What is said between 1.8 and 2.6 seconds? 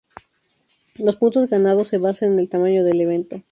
se basan en el